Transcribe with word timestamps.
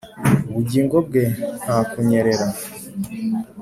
ubugingo 0.49 0.95
bwe 1.07 1.23
nta 1.63 1.77
kunyerera- 1.89 2.47